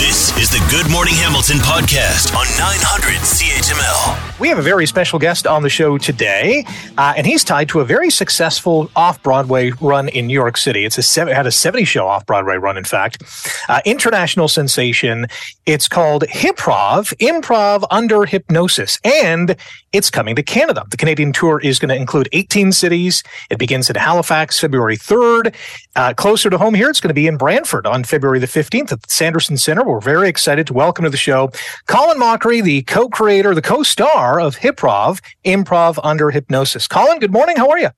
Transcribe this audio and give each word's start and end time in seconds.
This 0.00 0.29
is 0.40 0.48
the 0.48 0.66
Good 0.70 0.90
Morning 0.90 1.12
Hamilton 1.16 1.58
podcast 1.58 2.34
on 2.34 2.46
900 2.56 3.20
CHML. 3.20 4.40
We 4.40 4.48
have 4.48 4.56
a 4.56 4.62
very 4.62 4.86
special 4.86 5.18
guest 5.18 5.46
on 5.46 5.62
the 5.62 5.68
show 5.68 5.98
today, 5.98 6.64
uh, 6.96 7.12
and 7.14 7.26
he's 7.26 7.44
tied 7.44 7.68
to 7.68 7.80
a 7.80 7.84
very 7.84 8.08
successful 8.08 8.90
off 8.96 9.22
Broadway 9.22 9.72
run 9.82 10.08
in 10.08 10.28
New 10.28 10.32
York 10.32 10.56
City. 10.56 10.86
It's 10.86 10.96
a 10.96 11.02
seven, 11.02 11.34
had 11.34 11.46
a 11.46 11.52
70 11.52 11.84
show 11.84 12.06
off 12.06 12.24
Broadway 12.24 12.56
run, 12.56 12.78
in 12.78 12.84
fact. 12.84 13.22
Uh, 13.68 13.82
international 13.84 14.48
sensation. 14.48 15.26
It's 15.66 15.88
called 15.88 16.22
Hyprov, 16.22 17.14
Improv 17.18 17.84
Under 17.90 18.24
Hypnosis, 18.24 18.98
and 19.04 19.56
it's 19.92 20.08
coming 20.08 20.36
to 20.36 20.42
Canada. 20.42 20.86
The 20.88 20.96
Canadian 20.96 21.32
tour 21.34 21.60
is 21.60 21.78
going 21.78 21.90
to 21.90 21.96
include 21.96 22.30
18 22.32 22.72
cities. 22.72 23.22
It 23.50 23.58
begins 23.58 23.90
in 23.90 23.96
Halifax 23.96 24.58
February 24.58 24.96
3rd. 24.96 25.54
Uh, 25.96 26.14
closer 26.14 26.48
to 26.48 26.56
home 26.56 26.74
here, 26.74 26.88
it's 26.88 27.00
going 27.00 27.08
to 27.08 27.14
be 27.14 27.26
in 27.26 27.36
Brantford 27.36 27.86
on 27.86 28.04
February 28.04 28.38
the 28.38 28.46
15th 28.46 28.92
at 28.92 29.02
the 29.02 29.10
Sanderson 29.10 29.58
Center. 29.58 29.84
We're 29.84 30.00
very 30.00 30.29
excited 30.30 30.66
to 30.68 30.72
welcome 30.72 31.02
to 31.02 31.10
the 31.10 31.16
show 31.18 31.50
Colin 31.86 32.18
Mochrie, 32.18 32.62
the 32.62 32.82
co-creator, 32.82 33.54
the 33.54 33.60
co-star 33.60 34.40
of 34.40 34.56
Hyprov, 34.56 35.20
Improv 35.44 35.98
Under 36.02 36.30
Hypnosis. 36.30 36.88
Colin, 36.88 37.18
good 37.18 37.32
morning. 37.32 37.56
How 37.56 37.68
are 37.68 37.78
you? 37.78 37.90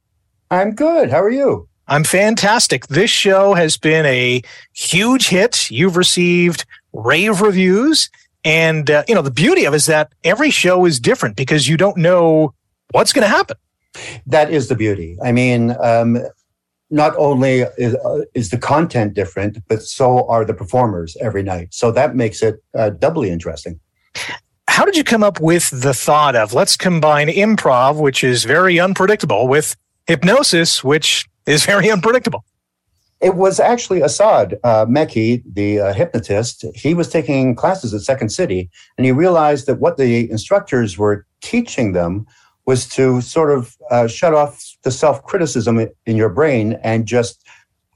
I'm 0.51 0.75
good. 0.75 1.11
How 1.11 1.23
are 1.23 1.31
you? 1.31 1.69
I'm 1.87 2.05
fantastic. 2.05 2.87
This 2.89 3.11
show 3.11 3.55
has 3.55 3.77
been 3.77 4.07
a 4.07 4.43
huge 4.75 5.29
hit. 5.29 5.71
You've 5.71 5.97
received 5.97 6.65
rave 6.93 7.41
reviews. 7.41 8.11
And, 8.45 8.91
uh, 8.91 9.05
you 9.07 9.15
know, 9.15 9.23
the 9.23 9.31
beauty 9.31 9.65
of 9.67 9.75
it 9.75 9.77
is 9.77 9.87
that 9.87 10.13
every 10.25 10.51
show 10.51 10.85
is 10.85 10.99
different 10.99 11.37
because 11.37 11.69
you 11.69 11.77
don't 11.77 11.97
know 11.97 12.55
what's 12.91 13.13
going 13.13 13.23
to 13.23 13.29
happen. 13.29 13.57
That 14.27 14.51
is 14.51 14.69
the 14.69 14.75
beauty. 14.75 15.19
I 15.23 15.33
mean, 15.33 15.77
um, 15.81 16.19
not 16.93 17.15
only 17.17 17.63
is, 17.79 17.95
uh, 17.97 18.21
is, 18.35 18.51
the 18.51 18.59
content 18.59 19.15
different, 19.15 19.59
but 19.67 19.83
so 19.83 20.29
are 20.29 20.45
the 20.45 20.53
performers 20.53 21.17
every 21.21 21.43
night. 21.43 21.69
So 21.73 21.91
that 21.91 22.15
makes 22.15 22.43
it 22.43 22.63
uh, 22.75 22.91
doubly 22.91 23.31
interesting. 23.31 23.81
How 24.69 24.85
did 24.85 24.97
you 24.97 25.03
come 25.03 25.23
up 25.23 25.41
with 25.41 25.71
the 25.71 25.95
thought 25.95 26.37
of 26.37 26.53
let's 26.53 26.77
combine 26.77 27.29
improv, 27.29 27.99
which 27.99 28.23
is 28.23 28.45
very 28.45 28.79
unpredictable, 28.79 29.49
with 29.49 29.75
hypnosis, 30.07 30.85
which 30.85 31.27
is 31.47 31.65
very 31.65 31.91
unpredictable? 31.91 32.45
It 33.21 33.37
was 33.37 33.59
actually 33.59 34.03
Asad 34.03 34.59
uh, 34.65 34.85
Mecci, 34.87 35.43
the 35.51 35.81
uh, 35.81 35.93
hypnotist. 35.95 36.65
He 36.75 36.93
was 36.93 37.09
taking 37.09 37.55
classes 37.55 37.95
at 37.95 38.03
Second 38.03 38.31
City, 38.31 38.69
and 38.99 39.07
he 39.07 39.13
realized 39.13 39.67
that 39.67 39.77
what 39.77 39.97
the 39.97 40.31
instructors 40.31 40.99
were 40.99 41.27
teaching 41.41 41.93
them 41.93 42.27
was 42.67 42.89
to 42.91 43.21
sort 43.21 43.51
of 43.51 43.77
uh, 43.91 44.07
shut 44.07 44.35
off 44.35 44.65
the 44.83 44.91
self 44.91 45.23
criticism 45.25 45.79
in 46.07 46.17
your 46.17 46.29
brain 46.29 46.79
and 46.83 47.07
just 47.07 47.45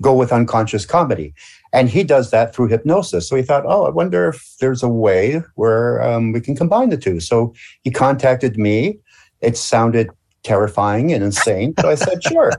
go 0.03 0.15
with 0.15 0.33
unconscious 0.33 0.85
comedy. 0.85 1.35
And 1.73 1.89
he 1.89 2.05
does 2.05 2.31
that 2.31 2.55
through 2.55 2.69
hypnosis. 2.69 3.29
So 3.29 3.37
he 3.37 3.43
thought, 3.43 3.65
oh, 3.67 3.85
I 3.85 3.91
wonder 3.91 4.29
if 4.29 4.55
there's 4.61 4.83
a 4.83 4.89
way 4.89 5.43
where 5.55 6.03
um, 6.03 6.33
we 6.33 6.41
can 6.41 6.57
combine 6.57 6.91
the 6.91 6.97
two. 6.97 7.21
So 7.21 7.55
he 7.83 7.91
contacted 7.91 8.59
me. 8.59 8.99
It 9.41 9.57
sounded 9.57 10.11
terrifying 10.43 11.13
and 11.13 11.23
insane. 11.25 11.75
So 11.81 11.89
I 11.89 11.95
said, 11.95 12.23
sure, 12.23 12.53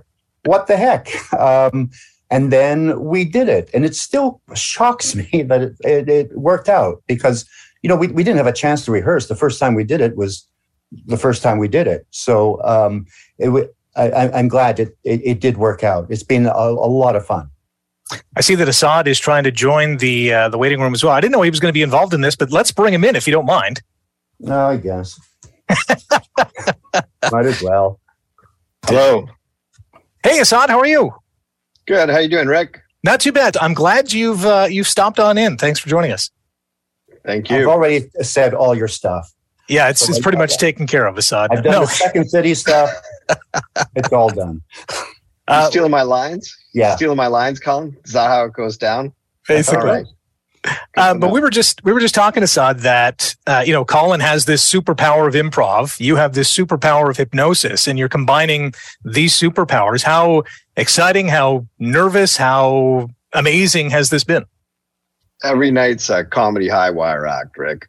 what 0.45 0.67
the 0.67 0.77
heck? 0.77 1.09
Um, 1.33 1.89
and 2.29 2.51
then 2.51 2.99
we 3.03 3.23
did 3.23 3.47
it. 3.49 3.69
And 3.73 3.85
it 3.85 3.95
still 3.95 4.41
shocks 4.53 5.15
me 5.15 5.43
that 5.43 5.61
it, 5.61 5.75
it, 5.81 6.09
it 6.09 6.37
worked 6.37 6.69
out 6.69 7.03
because, 7.07 7.45
you 7.81 7.87
know, 7.87 7.95
we, 7.95 8.07
we 8.07 8.23
didn't 8.23 8.37
have 8.37 8.47
a 8.47 8.53
chance 8.53 8.83
to 8.85 8.91
rehearse. 8.91 9.27
The 9.27 9.35
first 9.35 9.59
time 9.59 9.75
we 9.75 9.83
did 9.83 10.01
it 10.01 10.15
was 10.17 10.47
the 11.05 11.17
first 11.17 11.43
time 11.43 11.57
we 11.57 11.67
did 11.67 11.87
it. 11.87 12.05
So 12.11 12.61
um, 12.63 13.05
it, 13.37 13.75
I, 13.95 14.39
am 14.39 14.47
glad 14.47 14.79
it, 14.79 14.97
it, 15.03 15.21
it, 15.23 15.39
did 15.39 15.57
work 15.57 15.83
out. 15.83 16.07
It's 16.09 16.23
been 16.23 16.45
a, 16.45 16.51
a, 16.51 16.89
lot 16.89 17.15
of 17.15 17.25
fun. 17.25 17.49
I 18.35 18.41
see 18.41 18.55
that 18.55 18.67
Asad 18.67 19.07
is 19.07 19.19
trying 19.19 19.43
to 19.43 19.51
join 19.51 19.97
the 19.97 20.33
uh, 20.33 20.49
the 20.49 20.57
waiting 20.57 20.79
room 20.79 20.93
as 20.93 21.03
well. 21.03 21.13
I 21.13 21.19
didn't 21.19 21.33
know 21.33 21.41
he 21.41 21.49
was 21.49 21.59
going 21.59 21.69
to 21.69 21.73
be 21.73 21.81
involved 21.81 22.13
in 22.13 22.21
this, 22.21 22.35
but 22.35 22.51
let's 22.51 22.71
bring 22.71 22.93
him 22.93 23.03
in 23.03 23.15
if 23.15 23.27
you 23.27 23.33
don't 23.33 23.45
mind. 23.45 23.81
No, 24.39 24.67
I 24.67 24.77
guess. 24.77 25.19
Might 27.31 27.45
as 27.45 27.61
well. 27.61 27.99
Hello. 28.85 29.27
Hey, 30.23 30.39
Asad, 30.39 30.69
how 30.69 30.79
are 30.79 30.87
you? 30.87 31.11
Good. 31.85 32.09
How 32.09 32.19
you 32.19 32.29
doing, 32.29 32.47
Rick? 32.47 32.79
Not 33.03 33.19
too 33.19 33.31
bad. 33.31 33.57
I'm 33.57 33.73
glad 33.73 34.13
you've 34.13 34.45
uh, 34.45 34.67
you've 34.69 34.87
stopped 34.87 35.19
on 35.19 35.37
in. 35.37 35.57
Thanks 35.57 35.79
for 35.79 35.89
joining 35.89 36.11
us. 36.11 36.29
Thank 37.25 37.49
you. 37.49 37.57
I've 37.57 37.67
already 37.67 38.09
said 38.21 38.53
all 38.53 38.75
your 38.75 38.87
stuff. 38.87 39.33
Yeah, 39.69 39.89
it's, 39.89 40.01
so 40.01 40.09
it's 40.09 40.19
pretty 40.19 40.37
much 40.37 40.51
that. 40.51 40.59
taken 40.59 40.87
care 40.87 41.05
of, 41.05 41.17
Asad. 41.17 41.49
I've 41.51 41.63
done 41.63 41.73
no. 41.73 41.79
the 41.81 41.87
second 41.87 42.29
city 42.29 42.53
stuff. 42.53 42.89
it's 43.95 44.11
all 44.13 44.29
done. 44.29 44.61
Uh, 45.47 45.69
stealing 45.69 45.91
my 45.91 46.03
lines? 46.03 46.55
Yeah. 46.73 46.95
Stealing 46.95 47.17
my 47.17 47.27
lines, 47.27 47.59
Colin? 47.59 47.95
Is 48.05 48.13
that 48.13 48.27
how 48.27 48.45
it 48.45 48.53
goes 48.53 48.77
down? 48.77 49.13
Basically. 49.47 50.05
Um, 50.97 51.19
but 51.19 51.31
we 51.31 51.39
were 51.39 51.49
just 51.49 51.83
we 51.83 51.93
were 51.93 51.99
just 51.99 52.15
talking 52.15 52.43
Asad, 52.43 52.79
that 52.79 53.35
uh, 53.45 53.63
you 53.65 53.71
know 53.71 53.85
Colin 53.85 54.19
has 54.19 54.45
this 54.45 54.67
superpower 54.67 55.27
of 55.27 55.33
improv. 55.33 55.99
You 55.99 56.15
have 56.17 56.33
this 56.33 56.53
superpower 56.53 57.09
of 57.09 57.17
hypnosis, 57.17 57.87
and 57.87 57.97
you're 57.97 58.09
combining 58.09 58.73
these 59.05 59.33
superpowers. 59.33 60.03
How 60.03 60.43
exciting! 60.75 61.29
How 61.29 61.65
nervous! 61.79 62.35
How 62.35 63.09
amazing 63.33 63.91
has 63.91 64.09
this 64.09 64.23
been? 64.23 64.45
Every 65.43 65.71
night's 65.71 66.09
a 66.09 66.25
comedy 66.25 66.67
high 66.67 66.89
wire 66.89 67.27
act, 67.27 67.57
Rick. 67.57 67.87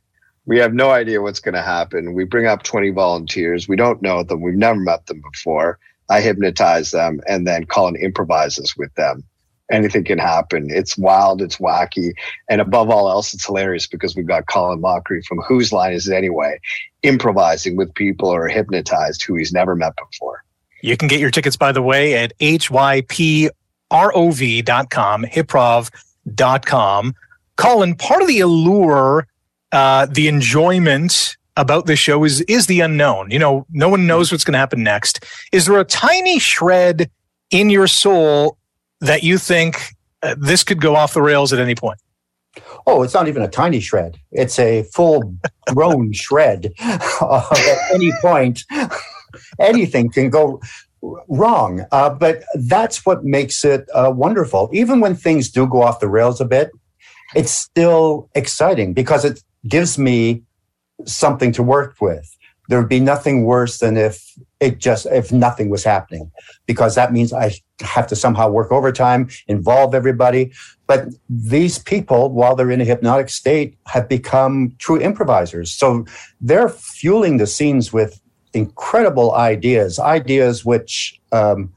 We 0.49 0.59
have 0.61 0.73
no 0.73 0.91
idea 0.93 1.21
what's 1.21 1.41
going 1.41 1.57
to 1.57 1.63
happen. 1.63 2.15
We 2.15 2.25
bring 2.25 2.47
up 2.47 2.63
20 2.63 2.89
volunteers. 2.91 3.69
We 3.69 3.77
don't 3.77 4.01
know 4.01 4.23
them. 4.23 4.41
We've 4.41 4.55
never 4.55 4.81
met 4.81 5.05
them 5.05 5.21
before. 5.21 5.79
I 6.09 6.23
hypnotize 6.23 6.91
them 6.91 7.21
and 7.29 7.47
then 7.47 7.67
Colin 7.67 7.97
improvises 7.97 8.75
with 8.75 8.95
them. 8.95 9.25
Anything 9.71 10.05
can 10.05 10.19
happen. 10.19 10.69
It's 10.71 10.97
wild, 10.97 11.43
it's 11.43 11.59
wacky, 11.59 12.13
and 12.49 12.63
above 12.63 12.89
all 12.89 13.11
else, 13.11 13.35
it's 13.35 13.45
hilarious 13.45 13.87
because 13.87 14.17
we've 14.17 14.27
got 14.27 14.47
Colin 14.47 14.81
Mochrie 14.81 15.23
from 15.27 15.41
Whose 15.41 15.71
Line 15.71 15.93
Is 15.93 16.09
It 16.09 16.15
Anyway, 16.15 16.59
improvising 17.03 17.77
with 17.77 17.93
people 17.93 18.31
are 18.35 18.49
hypnotized 18.49 19.23
who 19.23 19.35
he's 19.35 19.53
never 19.53 19.77
met 19.77 19.93
before. 19.97 20.43
You 20.81 20.97
can 20.97 21.09
get 21.09 21.21
your 21.21 21.31
tickets, 21.31 21.59
by 21.59 21.73
the 21.73 21.83
way, 21.83 22.15
at 22.15 22.33
hyprov.com, 22.39 23.53
hyprov.com. 25.25 27.15
Colin, 27.57 27.95
part 27.95 28.23
of 28.23 28.29
the 28.29 28.41
allure 28.41 29.27
uh, 29.73 30.07
the 30.07 30.29
enjoyment 30.29 31.37
about 31.57 31.87
this 31.87 31.99
show 31.99 32.25
is 32.25 32.41
is 32.43 32.67
the 32.67 32.81
unknown. 32.81 33.31
You 33.31 33.39
know, 33.39 33.67
no 33.71 33.89
one 33.89 34.07
knows 34.07 34.31
what's 34.31 34.45
going 34.45 34.53
to 34.53 34.59
happen 34.59 34.83
next. 34.83 35.25
Is 35.53 35.67
there 35.67 35.79
a 35.79 35.85
tiny 35.85 36.39
shred 36.39 37.11
in 37.51 37.71
your 37.71 37.87
soul 37.87 38.59
that 39.01 39.23
you 39.23 39.39
think 39.39 39.95
uh, 40.23 40.37
this 40.39 40.65
could 40.65 40.81
go 40.81 40.97
off 40.97 41.15
the 41.15 41.23
rails 41.23 41.53
at 41.53 41.59
any 41.59 41.75
point? 41.75 41.99
Oh, 42.87 43.03
it's 43.03 43.15
not 43.15 43.29
even 43.29 43.43
a 43.43 43.49
tiny 43.49 43.81
shred. 43.81 44.17
It's 44.33 44.59
a 44.59 44.85
full 44.95 45.35
grown 45.67 46.13
shred. 46.15 46.73
Uh, 46.81 47.47
at 47.51 47.95
any 47.95 48.13
point, 48.21 48.63
anything 49.61 50.11
can 50.11 50.31
go 50.31 50.61
wrong. 51.29 51.85
Uh, 51.93 52.11
but 52.11 52.43
that's 52.55 53.05
what 53.05 53.25
makes 53.25 53.65
it 53.65 53.89
uh, 53.95 54.11
wonderful. 54.15 54.71
Even 54.73 55.01
when 55.01 55.15
things 55.15 55.51
do 55.51 55.67
go 55.67 55.83
off 55.83 56.01
the 56.01 56.09
rails 56.09 56.41
a 56.41 56.45
bit, 56.45 56.71
it's 57.35 57.53
still 57.53 58.29
exciting 58.35 58.95
because 58.95 59.25
it 59.25 59.43
gives 59.67 59.99
me 59.99 60.43
something 61.05 61.53
to 61.53 61.63
work 61.63 61.97
with. 62.01 62.37
There 62.69 62.79
would 62.79 62.89
be 62.89 63.01
nothing 63.01 63.45
worse 63.45 63.79
than 63.79 63.97
if 63.97 64.23
it 64.61 64.79
just 64.79 65.07
if 65.07 65.33
nothing 65.33 65.71
was 65.71 65.85
happening, 65.85 66.31
because 66.67 66.95
that 66.97 67.13
means 67.13 67.33
I 67.33 67.53
have 67.81 68.07
to 68.09 68.17
somehow 68.17 68.51
work 68.51 68.71
overtime, 68.71 69.31
involve 69.47 69.95
everybody. 69.95 70.53
But 70.87 71.09
these 71.31 71.79
people, 71.79 72.31
while 72.31 72.55
they're 72.55 72.71
in 72.71 72.83
a 72.83 72.85
hypnotic 72.85 73.31
state, 73.31 73.79
have 73.87 74.07
become 74.09 74.75
true 74.79 75.01
improvisers. 75.01 75.73
So 75.73 76.05
they're 76.43 76.69
fueling 76.69 77.39
the 77.39 77.47
scenes 77.47 77.91
with 77.91 78.21
incredible 78.53 79.35
ideas, 79.35 79.99
ideas 79.99 80.65
which 80.65 81.19
um, 81.33 81.73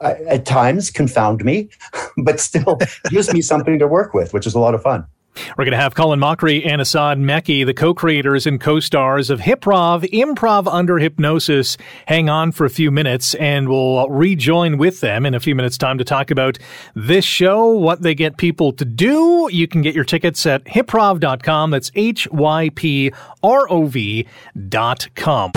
at 0.00 0.44
times 0.44 0.90
confound 0.90 1.44
me, 1.44 1.68
but 2.18 2.40
still 2.40 2.78
gives 3.10 3.32
me 3.32 3.42
something 3.42 3.78
to 3.78 3.88
work 3.88 4.14
with, 4.14 4.32
which 4.32 4.46
is 4.46 4.54
a 4.54 4.60
lot 4.60 4.74
of 4.74 4.82
fun. 4.82 5.06
We're 5.56 5.64
going 5.64 5.72
to 5.72 5.78
have 5.78 5.94
Colin 5.94 6.20
Mochrie 6.20 6.64
and 6.66 6.80
Asad 6.80 7.18
Mecci, 7.18 7.66
the 7.66 7.74
co-creators 7.74 8.46
and 8.46 8.60
co-stars 8.60 9.30
of 9.30 9.40
Hyprov, 9.40 10.08
Improv 10.10 10.72
Under 10.72 10.98
Hypnosis. 10.98 11.76
Hang 12.06 12.28
on 12.28 12.52
for 12.52 12.64
a 12.64 12.70
few 12.70 12.92
minutes 12.92 13.34
and 13.34 13.68
we'll 13.68 14.08
rejoin 14.08 14.78
with 14.78 15.00
them 15.00 15.26
in 15.26 15.34
a 15.34 15.40
few 15.40 15.56
minutes 15.56 15.76
time 15.76 15.98
to 15.98 16.04
talk 16.04 16.30
about 16.30 16.58
this 16.94 17.24
show, 17.24 17.66
what 17.68 18.02
they 18.02 18.14
get 18.14 18.36
people 18.36 18.72
to 18.72 18.84
do. 18.84 19.48
You 19.50 19.66
can 19.66 19.82
get 19.82 19.94
your 19.94 20.04
tickets 20.04 20.46
at 20.46 20.64
hyprov.com. 20.64 21.70
That's 21.70 21.90
H-Y-P-R-O-V 21.94 23.06
dot 24.68 25.08
com. 25.14 25.50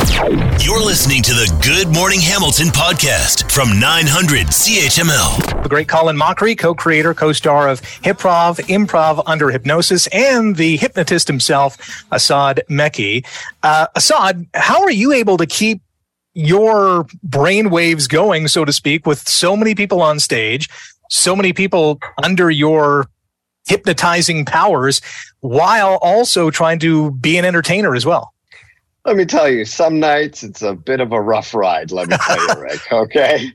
You're 0.59 0.83
listening 0.83 1.21
to 1.23 1.33
the 1.33 1.59
Good 1.63 1.93
Morning 1.93 2.19
Hamilton 2.19 2.67
podcast 2.69 3.51
from 3.51 3.79
900 3.79 4.47
CHML. 4.47 5.61
The 5.63 5.69
great 5.69 5.87
Colin 5.87 6.17
Mochrie, 6.17 6.57
co-creator, 6.57 7.13
co-star 7.13 7.69
of 7.69 7.79
Hyprov, 7.81 8.57
Improv 8.67 9.21
Under 9.27 9.51
Hypnosis 9.51 9.66
hypnosis 9.67 10.07
and 10.13 10.55
the 10.55 10.77
hypnotist 10.77 11.27
himself, 11.27 11.77
Asad 12.11 12.61
Mecci. 12.69 13.25
Uh, 13.63 13.87
Asad, 13.97 14.47
how 14.53 14.81
are 14.81 14.91
you 14.91 15.11
able 15.11 15.35
to 15.35 15.45
keep 15.45 15.81
your 16.33 17.05
brain 17.21 17.69
waves 17.69 18.07
going, 18.07 18.47
so 18.47 18.63
to 18.63 18.71
speak, 18.71 19.05
with 19.05 19.27
so 19.27 19.57
many 19.57 19.75
people 19.75 20.01
on 20.01 20.19
stage, 20.19 20.69
so 21.09 21.35
many 21.35 21.51
people 21.51 21.99
under 22.23 22.49
your 22.49 23.07
hypnotizing 23.67 24.45
powers 24.45 25.01
while 25.41 25.97
also 26.01 26.49
trying 26.49 26.79
to 26.79 27.11
be 27.11 27.37
an 27.37 27.43
entertainer 27.43 27.93
as 27.93 28.05
well. 28.05 28.33
Let 29.03 29.17
me 29.17 29.25
tell 29.25 29.49
you, 29.49 29.65
some 29.65 29.99
nights 29.99 30.43
it's 30.43 30.61
a 30.61 30.75
bit 30.75 31.01
of 31.01 31.11
a 31.11 31.21
rough 31.21 31.53
ride, 31.53 31.91
let 31.91 32.07
me 32.07 32.15
tell 32.25 32.55
you, 32.55 32.61
Rick. 32.61 32.79
Okay. 32.91 33.51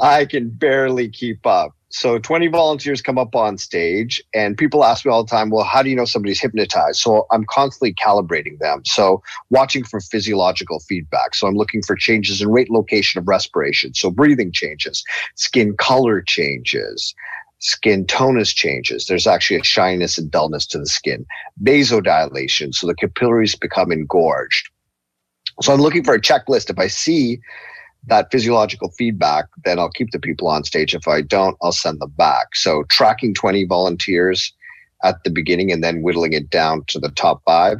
I 0.00 0.24
can 0.24 0.50
barely 0.50 1.08
keep 1.08 1.46
up. 1.46 1.72
So 1.92 2.18
20 2.18 2.48
volunteers 2.48 3.02
come 3.02 3.18
up 3.18 3.36
on 3.36 3.58
stage, 3.58 4.22
and 4.32 4.56
people 4.56 4.82
ask 4.82 5.04
me 5.04 5.12
all 5.12 5.24
the 5.24 5.30
time, 5.30 5.50
well, 5.50 5.64
how 5.64 5.82
do 5.82 5.90
you 5.90 5.96
know 5.96 6.06
somebody's 6.06 6.40
hypnotized? 6.40 6.98
So 6.98 7.26
I'm 7.30 7.44
constantly 7.44 7.92
calibrating 7.92 8.58
them. 8.60 8.82
So 8.86 9.22
watching 9.50 9.84
for 9.84 10.00
physiological 10.00 10.80
feedback. 10.80 11.34
So 11.34 11.46
I'm 11.46 11.54
looking 11.54 11.82
for 11.82 11.94
changes 11.94 12.40
in 12.40 12.50
rate 12.50 12.70
location 12.70 13.18
of 13.18 13.28
respiration. 13.28 13.92
So 13.92 14.10
breathing 14.10 14.52
changes, 14.52 15.04
skin 15.34 15.76
color 15.76 16.22
changes, 16.22 17.14
skin 17.58 18.06
tonus 18.06 18.54
changes. 18.54 19.04
There's 19.04 19.26
actually 19.26 19.60
a 19.60 19.64
shyness 19.64 20.16
and 20.16 20.30
dullness 20.30 20.66
to 20.68 20.78
the 20.78 20.86
skin, 20.86 21.26
vasodilation. 21.62 22.74
So 22.74 22.86
the 22.86 22.94
capillaries 22.94 23.54
become 23.54 23.92
engorged 23.92 24.70
so 25.60 25.72
I'm 25.72 25.80
looking 25.80 26.04
for 26.04 26.14
a 26.14 26.20
checklist. 26.20 26.70
If 26.70 26.78
I 26.78 26.86
see 26.86 27.40
that 28.08 28.30
physiological 28.30 28.90
feedback, 28.90 29.46
then 29.64 29.78
I'll 29.78 29.90
keep 29.90 30.10
the 30.10 30.18
people 30.18 30.48
on 30.48 30.64
stage. 30.64 30.94
If 30.94 31.06
I 31.06 31.20
don't, 31.20 31.56
I'll 31.62 31.72
send 31.72 32.00
them 32.00 32.12
back. 32.16 32.54
So 32.54 32.84
tracking 32.90 33.34
20 33.34 33.64
volunteers 33.66 34.52
at 35.04 35.22
the 35.24 35.30
beginning 35.30 35.70
and 35.72 35.82
then 35.82 36.02
whittling 36.02 36.32
it 36.32 36.50
down 36.50 36.84
to 36.88 36.98
the 36.98 37.10
top 37.10 37.42
five. 37.44 37.78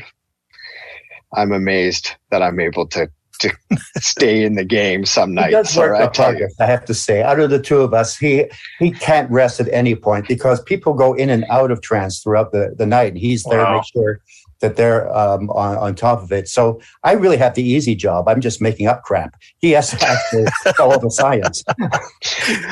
I'm 1.35 1.53
amazed 1.53 2.11
that 2.31 2.43
I'm 2.43 2.61
able 2.61 2.87
to 2.89 3.09
to 3.43 3.51
stay 3.97 4.45
in 4.45 4.55
the 4.55 4.65
game 4.65 5.05
some 5.05 5.35
nights. 5.35 5.49
He 5.49 5.53
does 5.53 5.77
work 5.77 6.01
I, 6.01 6.07
tell 6.09 6.35
you. 6.35 6.49
I 6.61 6.67
have 6.67 6.85
to 6.87 6.95
say, 6.95 7.23
out 7.23 7.41
of 7.41 7.51
the 7.51 7.61
two 7.61 7.81
of 7.81 7.93
us, 7.93 8.17
he 8.17 8.45
he 8.79 8.91
can't 8.93 9.31
rest 9.31 9.61
at 9.61 9.69
any 9.73 9.95
point 9.95 10.29
because 10.29 10.63
people 10.63 10.95
go 10.95 11.13
in 11.15 11.31
and 11.31 11.45
out 11.51 11.71
of 11.71 11.83
trance 11.83 12.23
throughout 12.23 12.53
the, 12.53 12.75
the 12.77 12.87
night. 12.87 13.17
He's 13.17 13.43
there 13.45 13.59
wow. 13.59 13.67
to 13.67 13.73
make 13.77 13.85
sure 13.93 14.21
that 14.63 14.77
they're 14.77 15.15
um, 15.15 15.51
on, 15.51 15.77
on 15.77 15.95
top 15.95 16.23
of 16.23 16.33
it. 16.33 16.49
So 16.49 16.81
I 17.05 17.13
really 17.13 17.37
have 17.37 17.55
the 17.55 17.63
easy 17.63 17.95
job. 17.95 18.29
I'm 18.29 18.41
just 18.41 18.63
making 18.63 18.87
up 18.87 19.03
crap. 19.03 19.37
He 19.59 19.73
has 19.73 19.91
to 19.91 20.03
actually 20.03 20.47
follow 20.77 20.99
the 20.99 21.11
science. 21.11 21.63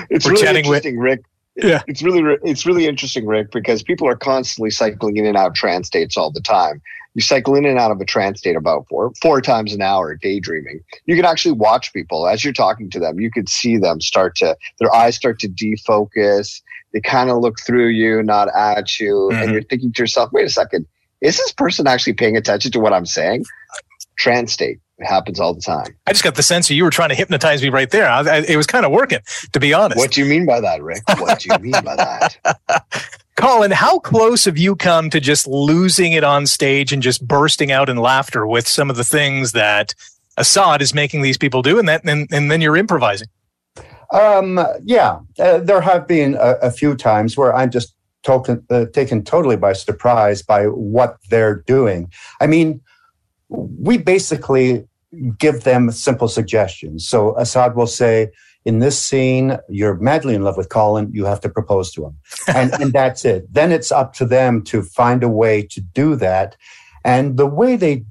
it's 0.09 0.25
We're 0.25 0.33
really 0.33 0.59
interesting, 0.59 0.97
with, 0.97 1.05
Rick. 1.05 1.21
Yeah, 1.57 1.83
it's 1.89 2.01
really 2.01 2.39
it's 2.43 2.65
really 2.65 2.87
interesting, 2.87 3.27
Rick, 3.27 3.51
because 3.51 3.83
people 3.83 4.09
are 4.09 4.17
constantly 4.17 4.71
cycling 4.71 5.17
in 5.19 5.27
and 5.27 5.37
out 5.37 5.49
of 5.49 5.55
trance 5.55 5.89
states 5.89 6.17
all 6.17 6.31
the 6.31 6.41
time. 6.41 6.81
You 7.15 7.23
cycle 7.23 7.57
in 7.57 7.67
and 7.67 7.77
out 7.77 7.91
of 7.91 8.01
a 8.01 8.05
trance 8.05 8.39
state 8.39 8.55
about 8.55 8.87
four 8.89 9.13
four 9.21 9.41
times 9.41 9.75
an 9.75 9.83
hour, 9.83 10.15
daydreaming. 10.15 10.81
You 11.07 11.17
can 11.17 11.25
actually 11.25 11.53
watch 11.53 11.93
people 11.93 12.29
as 12.29 12.45
you're 12.45 12.53
talking 12.53 12.89
to 12.91 13.01
them. 13.01 13.19
You 13.19 13.33
could 13.33 13.49
see 13.49 13.77
them 13.77 14.01
start 14.01 14.37
to 14.37 14.57
their 14.79 14.95
eyes 14.95 15.17
start 15.17 15.41
to 15.41 15.49
defocus. 15.49 16.63
They 16.93 17.01
kind 17.01 17.31
of 17.31 17.39
look 17.39 17.61
through 17.61 17.89
you, 17.89 18.23
not 18.23 18.49
at 18.55 19.01
you, 19.01 19.29
mm-hmm. 19.31 19.43
and 19.43 19.53
you're 19.53 19.63
thinking 19.63 19.93
to 19.93 20.03
yourself, 20.03 20.31
"Wait 20.33 20.47
a 20.47 20.51
second, 20.51 20.87
is 21.21 21.37
this 21.37 21.53
person 21.53 21.87
actually 21.87 22.15
paying 22.15 22.37
attention 22.37 22.73
to 22.73 22.81
what 22.81 22.93
I'm 22.93 23.07
saying? 23.07 23.45
Trans 24.17 24.53
state. 24.53 24.79
It 24.99 25.07
happens 25.07 25.41
all 25.41 25.55
the 25.55 25.63
time. 25.63 25.97
I 26.07 26.13
just 26.13 26.25
got 26.25 26.35
the 26.35 26.43
sense 26.43 26.69
that 26.69 26.75
you 26.75 26.85
were 26.85 26.91
trying 26.91 27.09
to 27.09 27.15
hypnotize 27.15 27.63
me 27.63 27.71
right 27.71 27.91
there. 27.91 28.07
I, 28.07 28.21
I, 28.21 28.37
it 28.47 28.57
was 28.57 28.67
kind 28.67 28.85
of 28.85 28.93
working, 28.93 29.21
to 29.53 29.61
be 29.61 29.73
honest. 29.73 29.97
What 29.97 30.11
do 30.13 30.23
you 30.23 30.27
mean 30.29 30.45
by 30.45 30.61
that, 30.61 30.83
Rick? 30.83 31.03
What 31.19 31.39
do 31.41 31.49
you 31.51 31.59
mean 31.59 31.73
by 31.73 31.97
that? 31.97 33.17
Colin, 33.37 33.71
how 33.71 33.99
close 33.99 34.45
have 34.45 34.59
you 34.59 34.77
come 34.77 35.09
to 35.09 35.19
just 35.19 35.47
losing 35.47 36.13
it 36.13 36.23
on 36.23 36.47
stage 36.47 36.93
and 36.93 37.03
just 37.03 37.27
bursting 37.27 37.73
out 37.73 37.89
in 37.89 37.97
laughter 37.97 38.47
with 38.47 38.69
some 38.69 38.91
of 38.91 38.97
the 38.97 39.05
things 39.05 39.53
that 39.53 39.95
Asad 40.37 40.83
is 40.83 40.93
making 40.93 41.23
these 41.23 41.39
people 41.39 41.63
do, 41.63 41.79
and 41.79 41.89
that, 41.89 42.05
and, 42.05 42.29
and 42.31 42.51
then 42.51 42.61
you're 42.61 42.77
improvising? 42.77 43.29
Um, 44.13 44.61
yeah, 44.83 45.21
uh, 45.39 45.59
there 45.59 45.81
have 45.81 46.07
been 46.07 46.35
a, 46.35 46.57
a, 46.63 46.71
few 46.71 46.97
times 46.97 47.37
where 47.37 47.55
I'm 47.55 47.71
just 47.71 47.95
token, 48.31 48.65
uh, 48.71 48.87
taken 48.93 49.25
totally 49.25 49.57
by 49.57 49.73
surprise 49.73 50.43
by 50.43 50.65
what 50.67 51.17
they're 51.31 51.57
doing. 51.67 52.11
I 52.41 52.47
mean, 52.47 52.81
we 53.49 53.99
basically 53.99 54.87
give 55.39 55.65
them 55.65 55.91
simple 55.91 56.29
suggestions. 56.29 57.09
So 57.09 57.37
Asad 57.39 57.75
will 57.75 57.89
say, 57.89 58.31
in 58.65 58.79
this 58.79 59.01
scene, 59.01 59.57
you're 59.69 59.97
madly 59.97 60.35
in 60.35 60.45
love 60.45 60.57
with 60.57 60.69
Colin, 60.69 61.11
you 61.13 61.25
have 61.25 61.41
to 61.41 61.49
propose 61.49 61.91
to 61.93 62.07
him. 62.07 62.17
And, 62.55 62.73
and 62.75 62.93
that's 62.93 63.25
it. 63.25 63.53
Then 63.53 63.73
it's 63.73 63.91
up 63.91 64.13
to 64.15 64.25
them 64.25 64.63
to 64.65 64.83
find 64.83 65.25
a 65.25 65.29
way 65.29 65.63
to 65.75 65.81
do 65.81 66.15
that. 66.17 66.57
And 67.05 67.37
the 67.37 67.47
way 67.47 67.77
they 67.77 68.05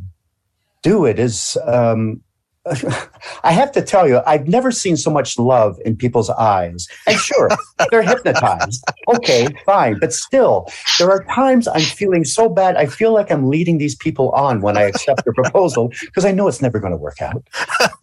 do 0.82 1.06
it 1.06 1.20
is 1.20 1.58
um, 1.66 2.22
I 3.44 3.52
have 3.52 3.72
to 3.74 3.82
tell 3.82 4.08
you, 4.08 4.22
I've 4.26 4.48
never 4.48 4.72
seen 4.72 4.98
so 4.98 5.10
much 5.10 5.40
love 5.40 5.80
in 5.86 5.96
people's 5.96 6.30
eyes. 6.30 6.88
And 7.08 7.18
sure, 7.18 7.50
they're 7.92 8.04
hypnotized. 8.04 8.84
Okay, 9.08 9.48
fine. 9.66 9.98
But 10.00 10.14
still, 10.14 10.68
there 10.98 11.10
are 11.10 11.24
times 11.26 11.68
I'm 11.68 11.82
feeling 11.82 12.26
so 12.26 12.50
bad. 12.50 12.76
I 12.76 12.86
feel 12.86 13.14
like 13.14 13.32
I'm 13.32 13.48
leading 13.50 13.78
these 13.78 13.96
people 13.96 14.32
on 14.32 14.62
when 14.62 14.78
I 14.78 14.84
accept 14.84 15.24
their 15.24 15.34
proposal 15.34 15.90
because 16.02 16.26
I 16.26 16.32
know 16.32 16.48
it's 16.48 16.62
never 16.62 16.80
going 16.80 16.92
to 16.92 16.98
work 16.98 17.22
out. 17.22 17.48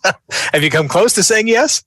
Have 0.52 0.62
you 0.62 0.70
come 0.70 0.88
close 0.88 1.12
to 1.14 1.22
saying 1.22 1.48
yes? 1.48 1.84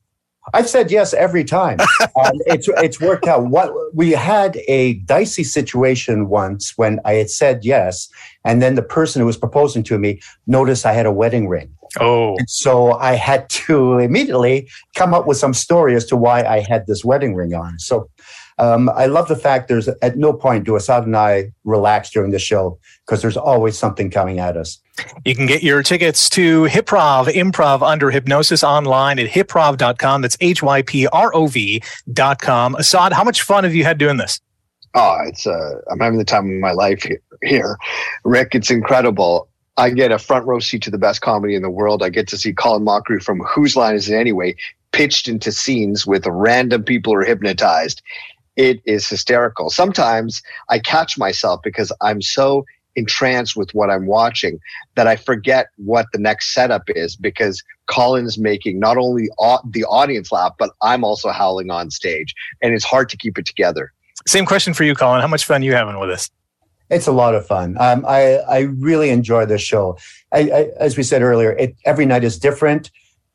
I've 0.54 0.69
said 0.69 0.89
yes 0.89 1.13
every 1.13 1.44
time. 1.44 1.80
um, 2.01 2.31
it's 2.48 2.68
it's 2.77 3.00
worked 3.00 3.27
out. 3.27 3.48
What 3.48 3.72
we 3.94 4.12
had 4.12 4.57
a 4.68 4.95
dicey 5.06 5.44
situation 5.44 6.30
once 6.30 6.74
when 6.75 7.00
I 7.06 7.13
had 7.13 7.30
said 7.30 7.63
yes, 7.63 8.10
and 8.45 8.62
then 8.62 8.75
the 8.75 8.81
person 8.81 9.19
who 9.19 9.25
was 9.25 9.38
proposing 9.38 9.83
to 9.83 10.00
me 10.00 10.22
noticed 10.48 10.86
I 10.86 10.94
had 10.94 11.06
a 11.06 11.12
wedding 11.12 11.48
ring. 11.48 11.75
Oh, 12.00 12.36
and 12.38 12.50
so 12.50 12.94
I 12.94 13.13
had 13.13 13.50
to 13.50 13.97
immediately 13.97 14.69
come 14.95 15.13
up 15.13 15.27
with 15.27 15.38
some 15.38 15.53
story 15.53 15.95
as 15.95 16.06
to 16.06 16.15
why 16.15 16.44
I 16.44 16.59
had 16.59 16.88
this 16.88 17.03
wedding 17.03 17.36
ring 17.36 17.53
on. 17.53 17.80
So 17.80 18.09
um, 18.59 18.89
I 18.89 19.06
love 19.06 19.30
the 19.30 19.38
fact 19.38 19.69
there's 19.69 19.88
at 19.88 20.18
no 20.18 20.33
point 20.33 20.65
do 20.65 20.75
Asad 20.75 21.06
and 21.06 21.15
I 21.15 21.51
relax 21.63 22.09
during 22.09 22.31
the 22.31 22.39
show 22.39 22.77
because 23.06 23.21
there's 23.21 23.38
always 23.38 23.77
something 23.77 24.12
coming 24.12 24.39
at 24.39 24.57
us. 24.57 24.80
You 25.24 25.33
can 25.33 25.45
get 25.45 25.63
your 25.63 25.81
tickets 25.81 26.30
to 26.31 26.65
Hyprov 26.65 27.27
Improv 27.27 27.81
Under 27.81 28.12
Hypnosis 28.12 28.63
online 28.63 29.18
at 29.18 29.30
hyprov.com. 29.30 30.21
That's 30.21 30.38
H 30.41 30.62
Y 30.62 30.81
P 30.81 31.07
R 31.07 31.33
O 31.33 31.47
V.com. 31.47 32.75
Asad, 32.75 33.13
how 33.13 33.24
much 33.24 33.41
fun 33.44 33.63
have 33.63 33.74
you 33.74 33.86
had 33.86 33.97
doing 33.97 34.18
this? 34.18 34.41
Oh, 34.94 35.18
it's 35.25 35.47
uh, 35.47 35.75
I'm 35.89 36.00
having 36.00 36.19
the 36.19 36.25
time 36.25 36.51
of 36.51 36.59
my 36.59 36.74
life 36.74 37.07
here. 37.44 37.77
Rick, 38.25 38.56
it's 38.56 38.71
incredible. 38.71 39.49
I 39.80 39.90
get 39.90 40.12
a 40.12 40.20
front 40.20 40.46
row 40.46 40.60
seat 40.60 40.84
to 40.84 40.92
the 40.92 40.98
best 40.98 41.22
comedy 41.22 41.56
in 41.56 41.62
the 41.62 41.70
world. 41.70 42.04
I 42.04 42.10
get 42.10 42.28
to 42.30 42.38
see 42.38 42.54
Colin 42.54 42.84
Mochrie 42.84 43.24
from 43.24 43.40
Whose 43.40 43.76
Line 43.76 43.96
Is 43.96 44.10
It 44.10 44.16
Anyway 44.16 44.56
pitched 44.92 45.28
into 45.28 45.52
scenes 45.52 46.06
with 46.06 46.26
random 46.28 46.84
people 46.84 47.14
who 47.14 47.20
are 47.20 47.24
hypnotized 47.24 48.02
it 48.60 48.81
is 48.86 49.08
hysterical. 49.08 49.70
Sometimes 49.70 50.42
I 50.68 50.80
catch 50.80 51.18
myself 51.18 51.62
because 51.64 51.94
I'm 52.02 52.22
so 52.22 52.66
entranced 52.98 53.56
with 53.56 53.74
what 53.74 53.89
I'm 53.89 54.06
watching 54.06 54.60
that 54.96 55.08
I 55.08 55.15
forget 55.15 55.68
what 55.77 56.08
the 56.12 56.20
next 56.20 56.53
setup 56.53 56.84
is 56.89 57.15
because 57.15 57.63
Colin's 57.88 58.38
making 58.38 58.77
not 58.77 58.98
only 58.98 59.30
the 59.70 59.86
audience 59.86 60.34
laugh, 60.34 60.56
but 60.60 60.72
I'm 60.82 61.06
also 61.06 61.30
howling 61.30 61.72
on 61.72 61.89
stage. 61.89 62.36
And 62.62 62.74
it's 62.74 62.84
hard 62.84 63.08
to 63.10 63.18
keep 63.18 63.38
it 63.38 63.46
together. 63.46 63.94
Same 64.27 64.46
question 64.46 64.74
for 64.74 64.84
you, 64.84 64.94
Colin. 64.94 65.22
How 65.22 65.27
much 65.27 65.46
fun 65.46 65.62
are 65.62 65.65
you 65.65 65.74
having 65.74 65.98
with 65.98 66.10
this? 66.10 66.30
It's 66.89 67.08
a 67.08 67.12
lot 67.12 67.36
of 67.36 67.46
fun. 67.46 67.77
Um, 67.79 68.05
I, 68.08 68.38
I 68.38 68.60
really 68.62 69.10
enjoy 69.10 69.46
this 69.46 69.62
show. 69.62 69.98
I, 70.34 70.39
I, 70.39 70.69
as 70.79 70.98
we 70.98 71.03
said 71.03 71.22
earlier, 71.22 71.51
it, 71.51 71.75
every 71.86 72.05
night 72.05 72.24
is 72.24 72.39
different 72.39 72.89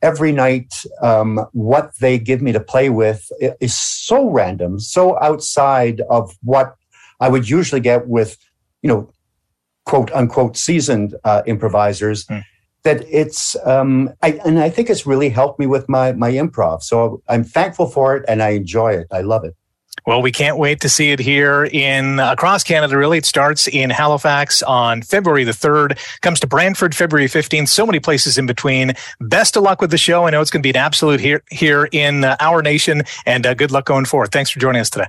every 0.04 0.32
night 0.32 0.84
um, 1.00 1.40
what 1.52 1.96
they 1.98 2.18
give 2.18 2.42
me 2.42 2.52
to 2.52 2.60
play 2.60 2.90
with 2.90 3.32
is 3.60 3.74
so 3.74 4.28
random 4.28 4.78
so 4.78 5.18
outside 5.20 6.02
of 6.10 6.36
what 6.42 6.76
i 7.20 7.28
would 7.28 7.48
usually 7.48 7.80
get 7.80 8.06
with 8.06 8.36
you 8.82 8.88
know 8.88 9.10
quote 9.86 10.12
unquote 10.12 10.56
seasoned 10.58 11.14
uh, 11.24 11.42
improvisers 11.46 12.26
mm. 12.26 12.42
that 12.82 13.02
it's 13.08 13.56
um, 13.64 14.12
I, 14.22 14.32
and 14.44 14.58
i 14.58 14.68
think 14.68 14.90
it's 14.90 15.06
really 15.06 15.30
helped 15.30 15.58
me 15.58 15.66
with 15.66 15.88
my 15.88 16.12
my 16.12 16.32
improv 16.32 16.82
so 16.82 17.22
i'm 17.28 17.42
thankful 17.42 17.86
for 17.86 18.14
it 18.16 18.24
and 18.28 18.42
i 18.42 18.50
enjoy 18.50 18.92
it 18.92 19.06
i 19.10 19.22
love 19.22 19.44
it 19.44 19.56
well, 20.06 20.20
we 20.20 20.32
can't 20.32 20.58
wait 20.58 20.80
to 20.82 20.88
see 20.88 21.12
it 21.12 21.18
here 21.18 21.64
in 21.64 22.18
across 22.18 22.62
Canada. 22.62 22.96
Really, 22.96 23.18
it 23.18 23.24
starts 23.24 23.68
in 23.68 23.90
Halifax 23.90 24.62
on 24.62 25.02
February 25.02 25.44
the 25.44 25.52
3rd, 25.52 25.98
comes 26.20 26.40
to 26.40 26.46
Brantford 26.46 26.94
February 26.94 27.28
15th. 27.28 27.68
So 27.68 27.86
many 27.86 28.00
places 28.00 28.36
in 28.36 28.46
between. 28.46 28.92
Best 29.20 29.56
of 29.56 29.62
luck 29.62 29.80
with 29.80 29.90
the 29.90 29.98
show. 29.98 30.26
I 30.26 30.30
know 30.30 30.40
it's 30.40 30.50
going 30.50 30.62
to 30.62 30.66
be 30.66 30.70
an 30.70 30.76
absolute 30.76 31.20
here, 31.20 31.42
here 31.50 31.88
in 31.90 32.24
uh, 32.24 32.36
our 32.40 32.60
nation, 32.60 33.02
and 33.24 33.46
uh, 33.46 33.54
good 33.54 33.70
luck 33.70 33.86
going 33.86 34.04
forward. 34.04 34.30
Thanks 34.30 34.50
for 34.50 34.60
joining 34.60 34.80
us 34.80 34.90
today. 34.90 35.06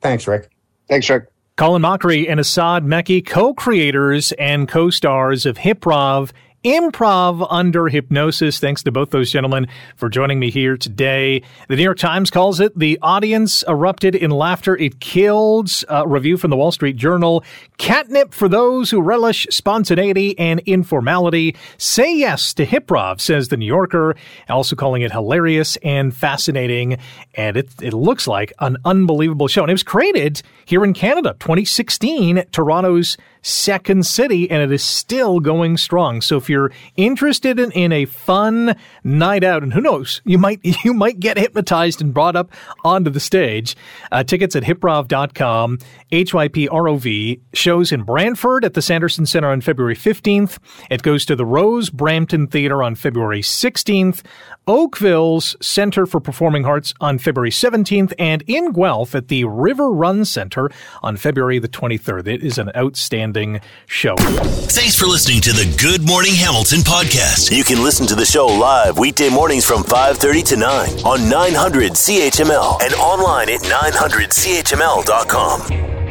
Thanks, 0.00 0.26
Rick. 0.26 0.50
Thanks, 0.88 1.08
Rick. 1.10 1.28
Colin 1.56 1.82
Mochrie 1.82 2.30
and 2.30 2.40
Asad 2.40 2.84
Mecci, 2.84 3.24
co 3.24 3.52
creators 3.52 4.32
and 4.32 4.66
co 4.66 4.88
stars 4.88 5.44
of 5.44 5.58
Hyprov 5.58 6.32
Improv 6.64 7.44
Under 7.50 7.88
Hypnosis. 7.88 8.60
Thanks 8.60 8.84
to 8.84 8.92
both 8.92 9.10
those 9.10 9.32
gentlemen 9.32 9.66
for 9.96 10.08
joining 10.08 10.38
me 10.38 10.48
here 10.48 10.76
today. 10.76 11.42
The 11.68 11.74
New 11.74 11.82
York 11.82 11.98
Times 11.98 12.30
calls 12.30 12.60
it 12.60 12.78
The 12.78 13.00
Audience 13.02 13.64
Erupted 13.66 14.14
in 14.14 14.30
Laughter. 14.30 14.76
It 14.76 15.00
killed. 15.00 15.70
A 15.88 16.06
review 16.06 16.36
from 16.36 16.50
the 16.50 16.56
Wall 16.56 16.70
Street 16.70 16.96
Journal. 16.96 17.42
Catnip 17.78 18.32
for 18.32 18.48
those 18.48 18.90
who 18.90 19.00
relish 19.00 19.46
spontaneity 19.50 20.38
and 20.38 20.60
informality. 20.60 21.56
Say 21.78 22.16
yes 22.16 22.54
to 22.54 22.64
Hyprov, 22.64 23.20
says 23.20 23.48
the 23.48 23.56
New 23.56 23.66
Yorker, 23.66 24.14
also 24.48 24.76
calling 24.76 25.02
it 25.02 25.10
hilarious 25.10 25.76
and 25.82 26.14
fascinating. 26.14 26.98
And 27.34 27.56
it, 27.56 27.70
it 27.82 27.92
looks 27.92 28.28
like 28.28 28.52
an 28.60 28.76
unbelievable 28.84 29.48
show. 29.48 29.62
And 29.62 29.70
it 29.70 29.74
was 29.74 29.82
created 29.82 30.42
here 30.64 30.84
in 30.84 30.94
Canada, 30.94 31.34
2016, 31.40 32.44
Toronto's 32.52 33.16
second 33.42 34.06
city, 34.06 34.48
and 34.50 34.62
it 34.62 34.72
is 34.72 34.82
still 34.82 35.40
going 35.40 35.76
strong. 35.76 36.20
So 36.20 36.36
if 36.36 36.48
you're 36.52 36.70
interested 36.96 37.58
in, 37.58 37.72
in 37.72 37.90
a 37.90 38.04
fun 38.04 38.76
night 39.02 39.42
out, 39.42 39.62
and 39.62 39.72
who 39.72 39.80
knows, 39.80 40.20
you 40.24 40.38
might 40.38 40.60
you 40.84 40.94
might 40.94 41.18
get 41.18 41.36
hypnotized 41.36 42.00
and 42.00 42.14
brought 42.14 42.36
up 42.36 42.52
onto 42.84 43.10
the 43.10 43.20
stage. 43.20 43.76
Uh, 44.12 44.22
tickets 44.22 44.54
at 44.54 44.62
hyprov.com, 44.62 45.78
H-Y-P-R-O-V, 46.12 47.40
shows 47.54 47.92
in 47.92 48.02
Brantford 48.02 48.64
at 48.64 48.74
the 48.74 48.82
Sanderson 48.82 49.26
Center 49.26 49.50
on 49.50 49.60
February 49.60 49.96
15th. 49.96 50.58
It 50.90 51.02
goes 51.02 51.24
to 51.26 51.34
the 51.34 51.46
Rose 51.46 51.90
Brampton 51.90 52.46
Theater 52.46 52.82
on 52.82 52.94
February 52.94 53.40
16th, 53.40 54.22
Oakville's 54.66 55.56
Center 55.60 56.06
for 56.06 56.20
Performing 56.20 56.64
Arts 56.64 56.94
on 57.00 57.18
February 57.18 57.50
17th, 57.50 58.12
and 58.18 58.42
in 58.46 58.72
Guelph 58.72 59.14
at 59.14 59.28
the 59.28 59.44
River 59.44 59.90
Run 59.90 60.24
Center 60.24 60.70
on 61.02 61.16
February 61.16 61.58
the 61.58 61.68
23rd. 61.68 62.28
It 62.28 62.42
is 62.42 62.58
an 62.58 62.70
outstanding 62.76 63.60
show. 63.86 64.14
Thanks 64.16 64.98
for 64.98 65.06
listening 65.06 65.40
to 65.42 65.52
the 65.52 65.76
Good 65.80 66.06
Morning 66.06 66.34
Hamilton 66.34 66.80
podcast. 66.80 67.56
You 67.56 67.64
can 67.64 67.82
listen 67.82 68.06
to 68.06 68.14
the 68.14 68.24
show 68.24 68.46
live 68.46 68.98
weekday 68.98 69.28
mornings 69.28 69.64
from 69.64 69.82
5:30 69.82 70.42
to 70.44 70.56
9 70.56 70.88
on 71.04 71.28
900 71.28 71.92
CHML 71.92 72.78
and 72.82 72.94
online 72.94 73.50
at 73.50 73.60
900CHML.com. 73.62 76.01